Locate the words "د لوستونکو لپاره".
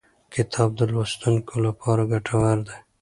0.79-2.01